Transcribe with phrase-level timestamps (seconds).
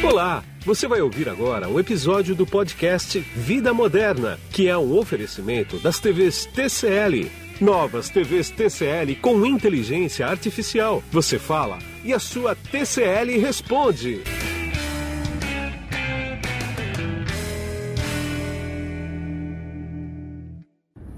[0.00, 0.44] Olá!
[0.64, 5.98] Você vai ouvir agora um episódio do podcast Vida Moderna, que é um oferecimento das
[5.98, 7.28] TVs TCL.
[7.60, 11.02] Novas TVs TCL com inteligência artificial.
[11.10, 14.20] Você fala e a sua TCL responde.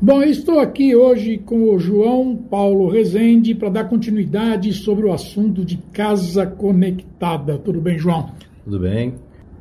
[0.01, 5.67] Bom, estou aqui hoje com o João Paulo Rezende para dar continuidade sobre o assunto
[5.67, 7.59] de casa conectada.
[7.59, 8.33] Tudo bem, João?
[8.65, 9.15] Tudo bem.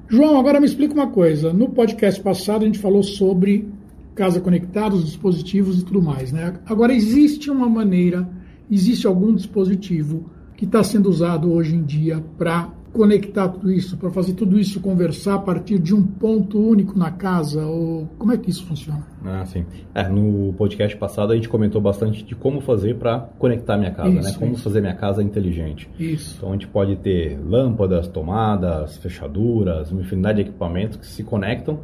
[0.08, 1.54] João, agora me explica uma coisa.
[1.54, 3.68] No podcast passado a gente falou sobre
[4.16, 6.56] casa conectada, os dispositivos e tudo mais, né?
[6.66, 8.28] Agora existe uma maneira,
[8.70, 14.10] existe algum dispositivo que está sendo usado hoje em dia para conectar tudo isso, para
[14.10, 17.66] fazer tudo isso conversar a partir de um ponto único na casa?
[17.66, 19.06] Ou como é que isso funciona?
[19.24, 19.66] Ah, sim.
[19.94, 24.10] É, no podcast passado a gente comentou bastante de como fazer para conectar minha casa,
[24.10, 24.20] né?
[24.20, 24.36] isso, né?
[24.40, 24.64] Como isso.
[24.64, 25.90] fazer minha casa inteligente.
[26.00, 26.36] Isso.
[26.38, 31.80] Então a gente pode ter lâmpadas, tomadas, fechaduras, uma infinidade de equipamentos que se conectam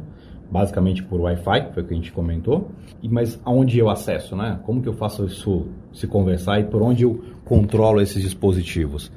[0.50, 2.70] basicamente por Wi-Fi, foi o que a gente comentou.
[3.02, 4.58] E mas aonde eu acesso, né?
[4.64, 9.10] Como que eu faço isso se conversar e por onde eu controlo esses dispositivos?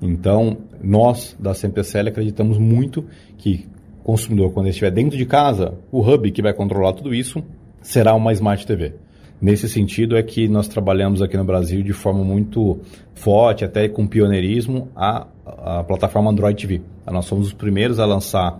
[0.00, 3.04] Então, nós da CMPCL acreditamos muito
[3.38, 3.66] que
[4.00, 7.42] o consumidor, quando estiver dentro de casa, o hub que vai controlar tudo isso
[7.80, 8.94] será uma Smart TV.
[9.40, 12.80] Nesse sentido é que nós trabalhamos aqui no Brasil de forma muito
[13.14, 16.82] forte, até com pioneirismo, a, a plataforma Android TV.
[17.06, 18.58] Nós somos os primeiros a lançar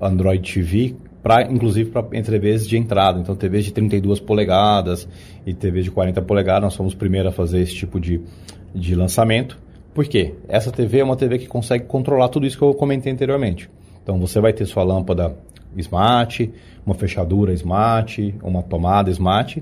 [0.00, 5.08] Android TV para inclusive para TVs de entrada, então TVs de 32 polegadas
[5.44, 8.20] e TVs de 40 polegadas, nós somos os primeiros a fazer esse tipo de,
[8.74, 9.58] de lançamento.
[9.98, 10.36] Por quê?
[10.46, 13.68] Essa TV é uma TV que consegue controlar tudo isso que eu comentei anteriormente.
[14.00, 15.36] Então você vai ter sua lâmpada
[15.76, 16.52] smart,
[16.86, 19.60] uma fechadura smart, uma tomada smart,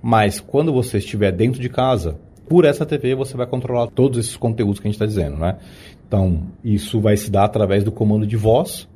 [0.00, 2.16] mas quando você estiver dentro de casa,
[2.48, 5.56] por essa TV você vai controlar todos esses conteúdos que a gente está dizendo, né?
[6.06, 8.88] Então isso vai se dar através do comando de voz.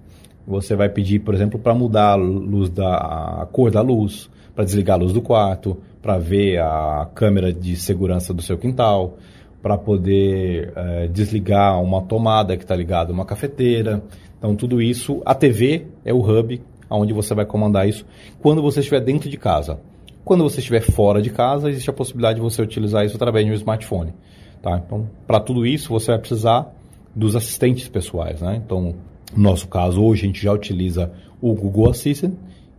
[0.47, 4.65] Você vai pedir, por exemplo, para mudar a luz da a cor da luz, para
[4.65, 9.19] desligar a luz do quarto, para ver a câmera de segurança do seu quintal
[9.67, 14.01] para poder é, desligar uma tomada que está ligada a uma cafeteira.
[14.39, 18.07] Então, tudo isso, a TV é o hub onde você vai comandar isso
[18.41, 19.81] quando você estiver dentro de casa.
[20.25, 23.51] Quando você estiver fora de casa, existe a possibilidade de você utilizar isso através de
[23.51, 24.15] um smartphone.
[24.63, 24.81] Tá?
[24.87, 26.73] Então, para tudo isso, você vai precisar
[27.13, 28.41] dos assistentes pessoais.
[28.41, 28.63] Né?
[28.65, 28.95] Então,
[29.37, 31.11] no nosso caso, hoje a gente já utiliza
[31.41, 32.35] o Google Assistant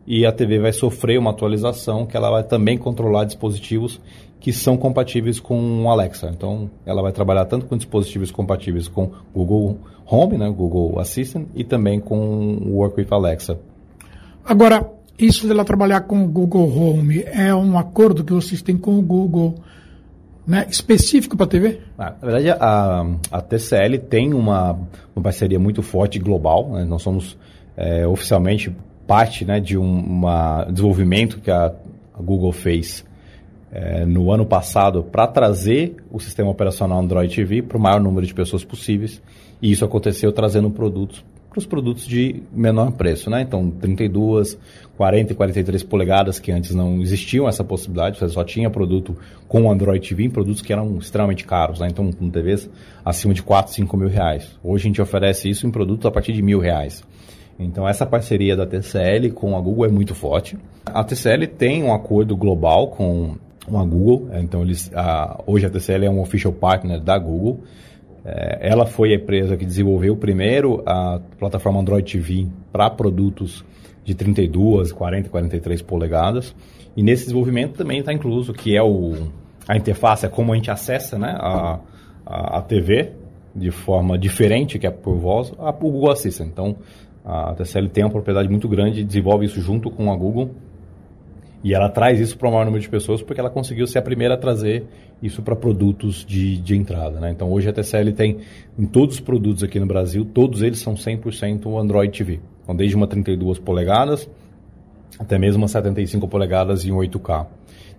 [0.07, 3.99] e a TV vai sofrer uma atualização que ela vai também controlar dispositivos
[4.39, 6.31] que são compatíveis com o Alexa.
[6.33, 11.63] Então, ela vai trabalhar tanto com dispositivos compatíveis com Google Home, né, Google Assistant, e
[11.65, 13.59] também com o Work with Alexa.
[14.45, 18.97] Agora, isso dela trabalhar com o Google Home é um acordo que vocês têm com
[18.97, 19.55] o Google
[20.45, 21.81] né, específico para a TV?
[21.97, 24.79] Ah, na verdade, a, a TCL tem uma,
[25.13, 26.69] uma parceria muito forte global.
[26.69, 26.85] Né?
[26.85, 27.37] Nós somos
[27.75, 28.73] é, oficialmente
[29.07, 30.21] parte né, de um
[30.69, 31.73] desenvolvimento que a,
[32.13, 33.05] a Google fez
[33.71, 38.27] é, no ano passado para trazer o sistema operacional Android TV para o maior número
[38.27, 39.21] de pessoas possíveis.
[39.61, 43.41] E isso aconteceu trazendo produtos para os produtos de menor preço, né?
[43.41, 44.59] Então, 32,
[44.95, 49.17] 40 e 43 polegadas, que antes não existiam essa possibilidade, você só tinha produto
[49.47, 51.87] com Android TV, produtos que eram extremamente caros, né?
[51.89, 52.69] Então, com TVs
[53.03, 54.55] acima de 4, 5 mil reais.
[54.63, 57.03] Hoje a gente oferece isso em produtos a partir de mil reais.
[57.59, 60.57] Então, essa parceria da TCL com a Google é muito forte.
[60.85, 63.35] A TCL tem um acordo global com
[63.67, 64.29] a Google.
[64.31, 67.63] É, então, eles, a, hoje a TCL é um official partner da Google.
[68.23, 73.65] É, ela foi a empresa que desenvolveu primeiro a plataforma Android TV para produtos
[74.03, 76.55] de 32, 40 e 43 polegadas.
[76.95, 79.29] E nesse desenvolvimento também está incluso que é o,
[79.67, 81.79] a interface, é como a gente acessa né, a,
[82.25, 83.11] a, a TV
[83.55, 86.47] de forma diferente, que é por voz, a, o Google Assistant.
[86.47, 86.77] Então,
[87.29, 90.51] a TCL tem uma propriedade muito grande, desenvolve isso junto com a Google
[91.61, 94.01] e ela traz isso para o maior número de pessoas porque ela conseguiu ser a
[94.01, 94.85] primeira a trazer
[95.21, 97.19] isso para produtos de, de entrada.
[97.19, 97.31] Né?
[97.31, 98.37] Então hoje a TCL tem
[98.79, 102.39] em todos os produtos aqui no Brasil, todos eles são 100% Android TV.
[102.63, 104.29] Então desde uma 32 polegadas
[105.19, 107.45] até mesmo uma 75 polegadas em 8K.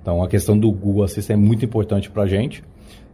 [0.01, 2.65] Então a questão do Google Assistant é muito importante para a gente.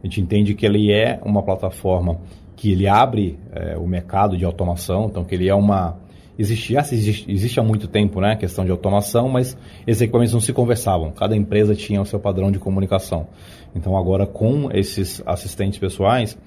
[0.01, 2.21] A gente entende que ele é uma plataforma
[2.55, 6.04] que ele abre é, o mercado de automação, então que ele é uma
[6.37, 10.41] existia, existe, existe há muito tempo, né, a questão de automação, mas esses equipamentos não
[10.41, 11.11] se conversavam.
[11.11, 13.27] Cada empresa tinha o seu padrão de comunicação.
[13.75, 16.37] Então agora com esses assistentes pessoais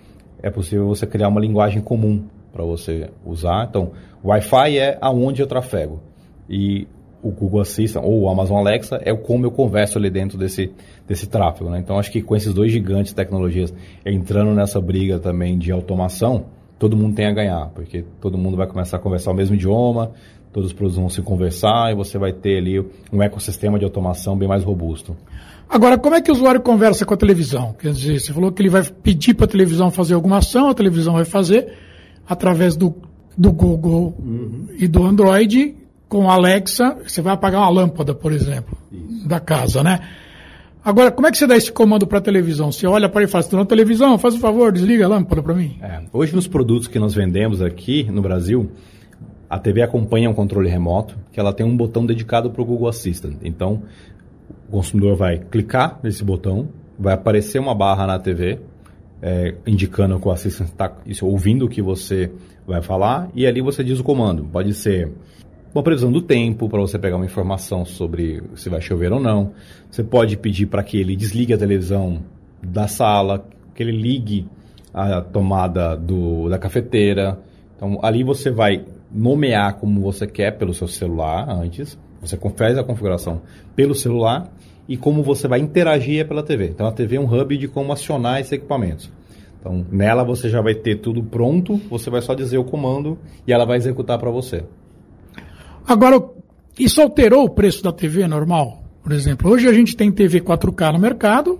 [0.43, 3.67] é possível você criar uma linguagem comum para você usar.
[3.69, 3.93] Então,
[4.25, 6.01] Wi-Fi é aonde eu trafego
[6.49, 6.87] e
[7.23, 10.73] o Google Assistant ou o Amazon Alexa é como eu converso ali dentro desse,
[11.07, 11.71] desse tráfego.
[11.71, 11.79] Né?
[11.79, 13.75] Então, acho que com esses dois gigantes de tecnologias
[14.05, 16.47] entrando nessa briga também de automação,
[16.79, 20.13] todo mundo tem a ganhar, porque todo mundo vai começar a conversar o mesmo idioma,
[20.53, 22.81] todos os produtos vão se conversar e você vai ter ali
[23.13, 25.17] um ecossistema de automação bem mais robusto.
[25.69, 27.75] Agora, como é que o usuário conversa com a televisão?
[27.79, 30.75] Quer dizer, você falou que ele vai pedir para a televisão fazer alguma ação, a
[30.75, 31.75] televisão vai fazer
[32.27, 32.95] através do,
[33.37, 34.69] do Google uhum.
[34.79, 35.77] e do Android
[36.09, 36.97] com Alexa.
[37.07, 39.29] Você vai apagar uma lâmpada, por exemplo, Isso.
[39.29, 40.01] da casa, né?
[40.85, 42.71] Agora, como é que você dá esse comando para a televisão?
[42.71, 45.55] Você olha para ele e fala, na televisão, faz o favor, desliga a lâmpada para
[45.55, 45.79] mim.
[45.83, 48.71] É, hoje, nos produtos que nós vendemos aqui no Brasil,
[49.51, 52.89] a TV acompanha um controle remoto, que ela tem um botão dedicado para o Google
[52.89, 53.37] Assistant.
[53.43, 53.83] Então,
[54.69, 58.59] o consumidor vai clicar nesse botão, vai aparecer uma barra na TV,
[59.21, 60.93] é, indicando que o Assistant está
[61.23, 62.31] ouvindo o que você
[62.67, 64.45] vai falar, e ali você diz o comando.
[64.45, 65.11] Pode ser
[65.75, 69.53] uma previsão do tempo, para você pegar uma informação sobre se vai chover ou não.
[69.91, 72.23] Você pode pedir para que ele desligue a televisão
[72.63, 74.47] da sala, que ele ligue
[74.93, 77.39] a tomada do, da cafeteira.
[77.77, 81.99] Então, ali você vai nomear como você quer pelo seu celular antes.
[82.21, 83.43] Você faz a configuração
[83.77, 84.51] pelo celular
[84.89, 86.69] e como você vai interagir é pela TV.
[86.69, 89.11] Então a TV é um hub de como acionar esses equipamentos.
[89.61, 93.53] Então nela você já vai ter tudo pronto, você vai só dizer o comando e
[93.53, 94.65] ela vai executar para você.
[95.89, 96.23] Agora,
[96.79, 98.85] isso alterou o preço da TV normal?
[99.03, 101.59] Por exemplo, hoje a gente tem TV 4K no mercado.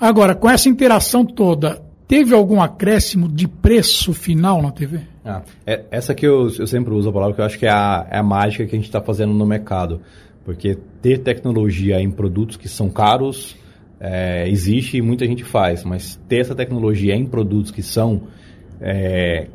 [0.00, 5.00] Agora, com essa interação toda, Teve algum acréscimo de preço final na TV?
[5.22, 7.70] Ah, é, essa que eu, eu, sempre uso a palavra, que eu acho que é
[7.70, 10.00] a, é a mágica que a gente está fazendo no mercado.
[10.42, 13.54] Porque ter tecnologia em produtos que são caros
[14.00, 18.22] é, existe e muita gente faz, mas ter essa tecnologia em produtos que são
[18.80, 19.48] é,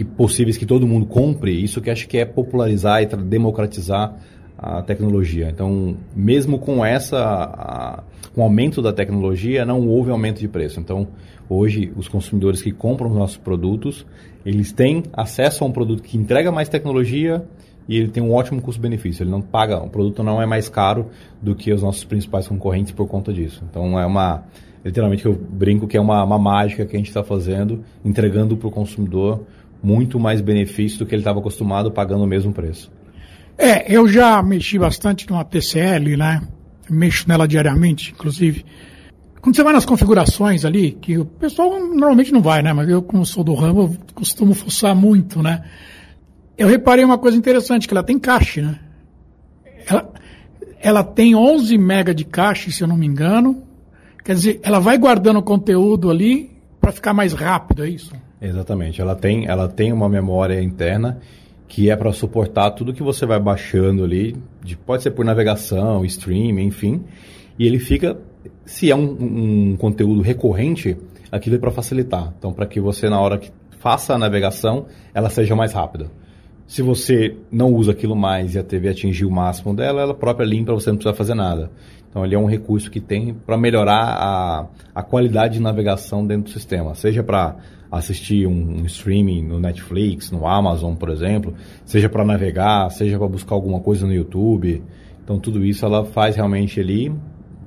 [0.00, 4.16] que possíveis que todo mundo compre, isso que acho que é popularizar e democratizar
[4.56, 5.50] a tecnologia.
[5.50, 8.02] Então, mesmo com essa, a,
[8.34, 10.80] com o aumento da tecnologia, não houve aumento de preço.
[10.80, 11.08] Então,
[11.50, 14.06] hoje, os consumidores que compram os nossos produtos,
[14.44, 17.44] eles têm acesso a um produto que entrega mais tecnologia
[17.86, 19.22] e ele tem um ótimo custo-benefício.
[19.22, 21.08] Ele não paga, o produto não é mais caro
[21.42, 23.62] do que os nossos principais concorrentes por conta disso.
[23.68, 24.44] Então, é uma,
[24.82, 28.68] literalmente, eu brinco que é uma, uma mágica que a gente está fazendo, entregando para
[28.68, 29.44] o consumidor
[29.82, 32.90] muito mais benefício do que ele estava acostumado pagando o mesmo preço.
[33.56, 36.42] É, eu já mexi bastante numa TCL, né?
[36.88, 38.64] Mexo nela diariamente, inclusive.
[39.40, 42.72] Quando você vai nas configurações ali, que o pessoal normalmente não vai, né?
[42.72, 45.64] Mas eu, como sou do ramo, costumo fuçar muito, né?
[46.56, 48.78] Eu reparei uma coisa interessante, que ela tem cache, né?
[49.86, 50.12] Ela,
[50.78, 53.62] ela tem 11 MB de cache, se eu não me engano.
[54.24, 56.50] Quer dizer, ela vai guardando o conteúdo ali
[56.80, 58.12] para ficar mais rápido, é isso?
[58.40, 59.00] Exatamente.
[59.00, 61.20] Ela tem, ela tem uma memória interna
[61.68, 66.04] que é para suportar tudo que você vai baixando ali, de, pode ser por navegação,
[66.04, 67.04] streaming, enfim,
[67.56, 68.18] e ele fica,
[68.64, 70.96] se é um, um conteúdo recorrente,
[71.30, 72.34] aquilo é para facilitar.
[72.36, 76.10] Então, para que você, na hora que faça a navegação, ela seja mais rápida.
[76.70, 80.44] Se você não usa aquilo mais e a TV atingir o máximo dela, ela própria
[80.46, 81.68] limpa, você não precisa fazer nada.
[82.08, 86.44] Então, ele é um recurso que tem para melhorar a, a qualidade de navegação dentro
[86.44, 87.56] do sistema, seja para
[87.90, 93.26] assistir um, um, streaming no Netflix, no Amazon, por exemplo, seja para navegar, seja para
[93.26, 94.80] buscar alguma coisa no YouTube.
[95.24, 97.12] Então tudo isso ela faz realmente ali,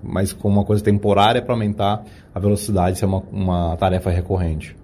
[0.01, 4.77] mas com uma coisa temporária para aumentar a velocidade, isso é uma, uma tarefa recorrente.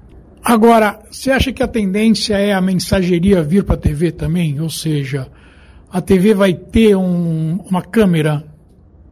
[0.44, 4.60] Agora, você acha que a tendência é a mensageria vir para a TV também?
[4.60, 5.28] Ou seja,
[5.92, 8.46] a TV vai ter um, uma câmera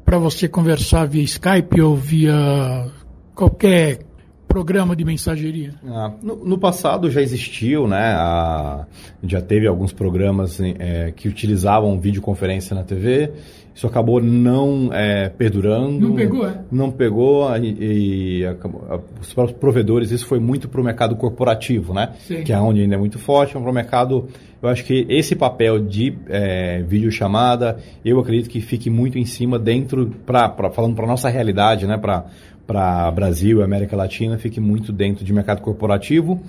[0.06, 2.88] para você conversar via Skype ou via
[3.36, 4.07] qualquer
[4.48, 5.74] programa de mensageria?
[5.86, 8.16] Ah, no, no, passado já existiu, né?
[8.18, 8.86] A,
[9.24, 13.32] já teve alguns programas é, que utilizavam videoconferência na TV.
[13.77, 16.10] Isso acabou não é, perdurando.
[16.10, 16.62] Não pegou, é?
[16.72, 21.94] Não pegou e, e acabou, os próprios provedores, isso foi muito para o mercado corporativo,
[21.94, 22.13] né?
[22.22, 22.44] Sim.
[22.44, 24.27] Que é onde ainda é muito forte, para o mercado...
[24.60, 29.60] Eu acho que esse papel de é, videochamada, eu acredito que fique muito em cima
[29.60, 31.96] dentro, pra, pra falando para a nossa realidade, né?
[31.96, 32.25] Para
[32.68, 36.42] para Brasil e América Latina fique muito dentro de mercado corporativo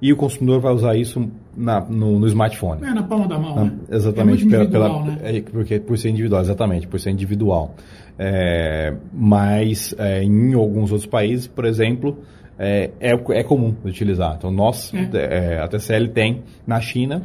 [0.00, 2.84] e o consumidor vai usar isso na, no, no, smartphone.
[2.84, 3.56] É, na palma da mão.
[3.56, 3.72] Na, né?
[3.90, 4.46] Exatamente.
[4.46, 5.18] É pela, pela, né?
[5.22, 7.74] é, porque, por ser individual, exatamente, por ser individual.
[8.18, 12.18] É, mas é, em alguns outros países, por exemplo,
[12.58, 14.34] é, é, é comum utilizar.
[14.36, 15.58] Então, nós, é.
[15.58, 17.22] A TCL tem na China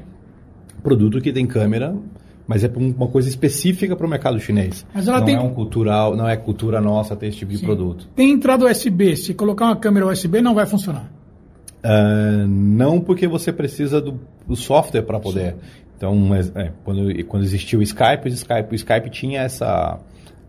[0.82, 1.94] produto que tem câmera
[2.50, 4.84] mas é uma coisa específica para o mercado chinês.
[4.92, 5.36] Mas ela não tem...
[5.36, 7.60] é um cultural, não é cultura nossa ter esse tipo Sim.
[7.60, 8.08] de produto.
[8.16, 9.16] Tem entrada USB.
[9.16, 11.12] Se colocar uma câmera USB, não vai funcionar.
[11.84, 15.52] Uh, não porque você precisa do, do software para poder.
[15.52, 15.60] Sim.
[15.96, 20.00] Então, é, quando, quando existiu o Skype, o Skype, o Skype tinha essa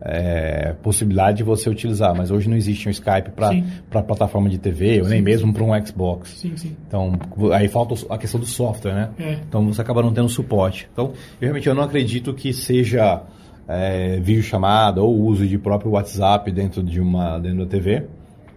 [0.02, 4.98] é, possibilidade de você utilizar, mas hoje não existe um Skype para plataforma de TV
[5.00, 6.30] ou sim, nem mesmo para um Xbox.
[6.30, 6.76] Sim, sim.
[6.86, 7.12] Então,
[7.52, 9.10] aí falta a questão do software, né?
[9.18, 9.32] É.
[9.46, 10.88] Então você acaba não tendo suporte.
[10.92, 13.22] Então, eu realmente eu não acredito que seja
[13.68, 18.06] é, vídeo chamada ou uso de próprio WhatsApp dentro de uma dentro da TV.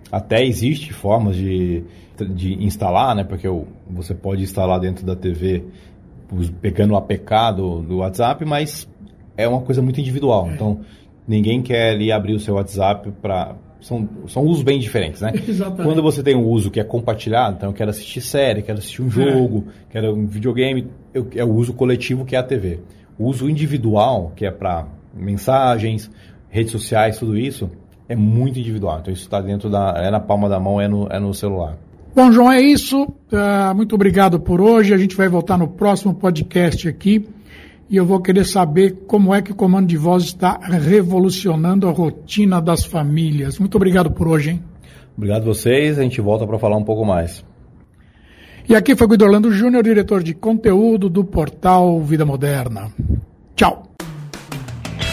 [0.09, 1.83] Até existe formas de,
[2.35, 3.23] de instalar, né?
[3.23, 3.47] Porque
[3.89, 5.65] você pode instalar dentro da TV
[6.61, 8.87] pegando o APK do, do WhatsApp, mas
[9.35, 10.47] é uma coisa muito individual.
[10.49, 10.53] É.
[10.53, 10.81] Então,
[11.27, 15.33] ninguém quer ir abrir o seu WhatsApp para são, são usos bem diferentes, né?
[15.47, 15.83] Exatamente.
[15.83, 19.01] Quando você tem um uso que é compartilhado, então eu quero assistir série, quero assistir
[19.01, 19.91] um jogo, é.
[19.91, 22.79] quero um videogame, eu, é o uso coletivo que é a TV.
[23.19, 26.09] O uso individual, que é para mensagens,
[26.49, 27.69] redes sociais, tudo isso,
[28.07, 28.99] é muito individual.
[29.01, 29.93] Então isso está dentro da.
[29.97, 31.77] é na palma da mão, é no, é no celular.
[32.15, 33.03] Bom, João, é isso.
[33.03, 34.93] Uh, muito obrigado por hoje.
[34.93, 37.27] A gente vai voltar no próximo podcast aqui
[37.89, 41.91] e eu vou querer saber como é que o comando de voz está revolucionando a
[41.91, 43.59] rotina das famílias.
[43.59, 44.63] Muito obrigado por hoje, hein?
[45.15, 47.45] Obrigado a vocês, a gente volta para falar um pouco mais.
[48.67, 52.91] E aqui foi Guido Orlando Júnior, diretor de conteúdo do portal Vida Moderna.
[53.55, 53.83] Tchau.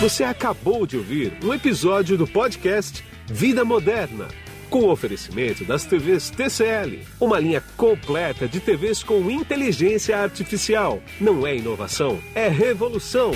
[0.00, 4.26] Você acabou de ouvir um episódio do podcast Vida Moderna
[4.70, 11.02] com o oferecimento das TVs TCL, uma linha completa de TVs com inteligência artificial.
[11.20, 13.32] Não é inovação, é revolução.